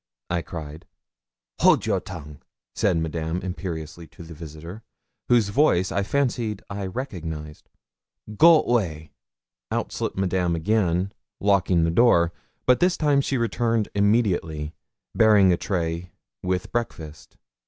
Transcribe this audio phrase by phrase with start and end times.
[0.31, 0.87] I cried.
[1.59, 2.41] 'Hold a your tongue,'
[2.73, 4.81] said Madame imperiously to the visitor,
[5.29, 7.69] whose voice I fancied I recognised
[8.35, 9.11] 'go way.'
[9.69, 12.33] Out slipped Madame again, locking the door;
[12.65, 14.73] but this time she returned immediately,
[15.13, 16.11] bearing a tray
[16.41, 17.37] with breakfast.